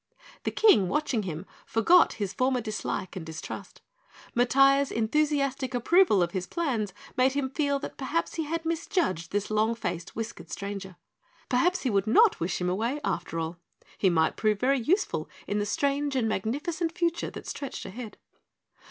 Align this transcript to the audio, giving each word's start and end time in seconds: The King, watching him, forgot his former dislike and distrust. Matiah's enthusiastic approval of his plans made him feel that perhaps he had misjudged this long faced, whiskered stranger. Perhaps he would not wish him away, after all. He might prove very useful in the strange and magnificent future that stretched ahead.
The 0.45 0.49
King, 0.51 0.89
watching 0.89 1.21
him, 1.21 1.45
forgot 1.63 2.13
his 2.13 2.33
former 2.33 2.59
dislike 2.59 3.15
and 3.15 3.23
distrust. 3.23 3.81
Matiah's 4.35 4.91
enthusiastic 4.91 5.75
approval 5.75 6.23
of 6.23 6.31
his 6.31 6.47
plans 6.47 6.91
made 7.15 7.33
him 7.33 7.51
feel 7.51 7.77
that 7.77 7.97
perhaps 7.97 8.33
he 8.33 8.45
had 8.45 8.65
misjudged 8.65 9.31
this 9.31 9.51
long 9.51 9.75
faced, 9.75 10.15
whiskered 10.15 10.49
stranger. 10.49 10.95
Perhaps 11.49 11.83
he 11.83 11.91
would 11.91 12.07
not 12.07 12.39
wish 12.39 12.59
him 12.59 12.67
away, 12.67 12.99
after 13.03 13.37
all. 13.39 13.57
He 13.95 14.09
might 14.09 14.37
prove 14.37 14.59
very 14.59 14.79
useful 14.79 15.29
in 15.45 15.59
the 15.59 15.67
strange 15.67 16.15
and 16.15 16.27
magnificent 16.27 16.91
future 16.97 17.29
that 17.29 17.45
stretched 17.45 17.85
ahead. 17.85 18.17